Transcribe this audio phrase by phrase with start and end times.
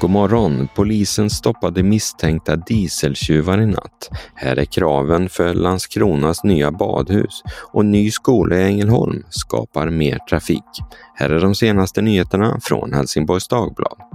[0.00, 0.68] God morgon!
[0.74, 4.10] Polisen stoppade misstänkta dieseltjuvar i natt.
[4.34, 7.42] Här är kraven för Landskronas nya badhus
[7.72, 10.64] och ny skola i Ängelholm skapar mer trafik.
[11.14, 14.09] Här är de senaste nyheterna från Helsingborgs Dagblad.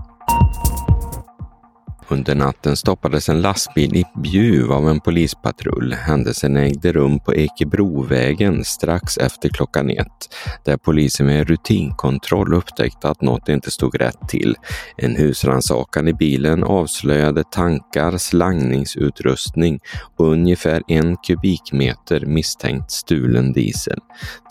[2.07, 5.93] Under natten stoppades en lastbil i Bjuv av en polispatrull.
[5.93, 13.21] Händelsen ägde rum på Ekebrovägen strax efter klockan ett, där polisen med rutinkontroll upptäckte att
[13.21, 14.55] något inte stod rätt till.
[14.97, 19.79] En husrannsakan i bilen avslöjade tankar, slangningsutrustning
[20.17, 23.99] och ungefär en kubikmeter misstänkt stulen diesel.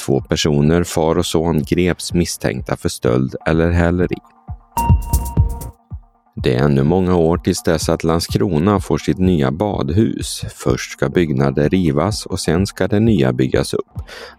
[0.06, 4.18] Två personer, far och son, greps misstänkta för stöld eller häleri.
[6.44, 10.44] Det är ännu många år tills dess att Landskrona får sitt nya badhus.
[10.54, 13.92] Först ska byggnader rivas och sen ska det nya byggas upp.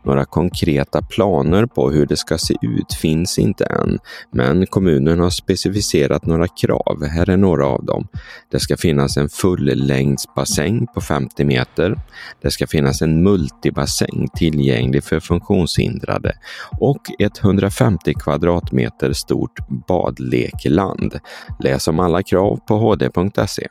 [0.03, 3.99] Några konkreta planer på hur det ska se ut finns inte än,
[4.31, 7.05] men kommunen har specificerat några krav.
[7.05, 8.07] Här är några av dem.
[8.51, 11.99] Det ska finnas en fullängdsbassäng på 50 meter.
[12.41, 16.33] Det ska finnas en multibassäng tillgänglig för funktionshindrade
[16.79, 21.19] och ett 150 kvadratmeter stort badlekland.
[21.59, 23.67] Läs om om alla krav på hd.se.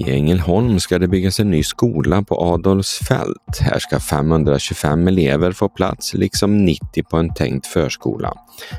[0.00, 3.58] I Ängelholm ska det byggas en ny skola på Adolfsfält.
[3.60, 8.32] Här ska 525 elever få plats, liksom 90 på en tänkt förskola.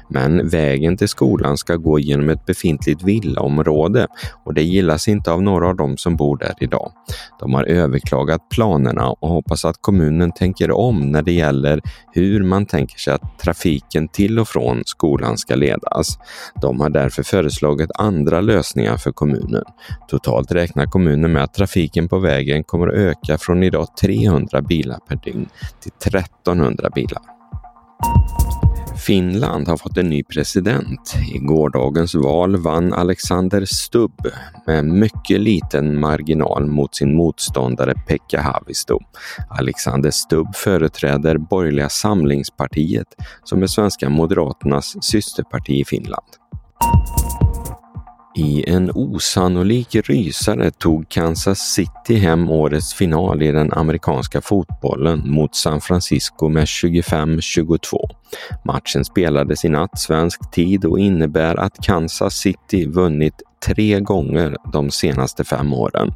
[0.09, 4.07] Men vägen till skolan ska gå genom ett befintligt villaområde
[4.45, 6.91] och det gillas inte av några av dem som bor där idag.
[7.39, 11.81] De har överklagat planerna och hoppas att kommunen tänker om när det gäller
[12.13, 16.07] hur man tänker sig att trafiken till och från skolan ska ledas.
[16.61, 19.63] De har därför föreslagit andra lösningar för kommunen.
[20.07, 24.61] Totalt räknar kommunen kommunen med att trafiken på vägen kommer att öka från idag 300
[24.61, 27.21] bilar per dygn till 1300 bilar.
[29.05, 31.15] Finland har fått en ny president.
[31.33, 34.27] I gårdagens val vann Alexander Stubb
[34.67, 38.99] med mycket liten marginal mot sin motståndare Pekka Haavisto.
[39.49, 43.07] Alexander Stubb företräder Borgerliga samlingspartiet
[43.43, 46.27] som är svenska Moderaternas systerparti i Finland.
[48.35, 55.55] I en osannolik rysare tog Kansas City hem årets final i den amerikanska fotbollen mot
[55.55, 57.97] San Francisco med 25-22.
[58.65, 64.91] Matchen spelades i natt svensk tid och innebär att Kansas City vunnit tre gånger de
[64.91, 66.13] senaste fem åren.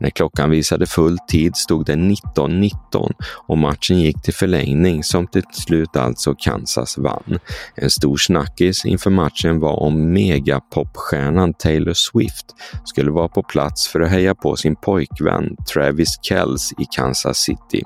[0.00, 3.12] När klockan visade full tid stod det 19-19
[3.46, 7.38] och matchen gick till förlängning som till slut alltså Kansas vann.
[7.74, 12.46] En stor snackis inför matchen var om megapopstjärnan Taylor Swift
[12.84, 17.82] skulle vara på plats för att heja på sin pojkvän Travis Kells i Kansas City,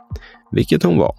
[0.50, 1.14] vilket hon var.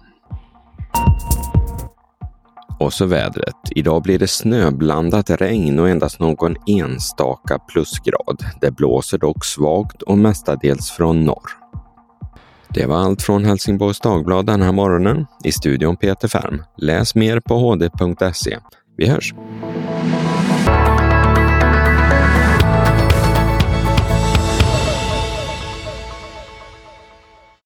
[2.78, 3.56] Och så vädret.
[3.70, 8.44] Idag blir det snöblandat regn och endast någon enstaka plusgrad.
[8.60, 11.50] Det blåser dock svagt och mestadels från norr.
[12.68, 15.26] Det var allt från Helsingborgs Dagblad den här morgonen.
[15.44, 16.62] I studion Peter Färm.
[16.76, 18.58] Läs mer på hd.se.
[18.96, 19.34] Vi hörs!